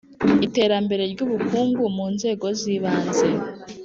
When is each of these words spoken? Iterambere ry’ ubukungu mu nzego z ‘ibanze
Iterambere 0.45 1.03
ry’ 1.13 1.19
ubukungu 1.25 1.83
mu 1.95 2.05
nzego 2.13 2.45
z 2.59 2.61
‘ibanze 2.75 3.29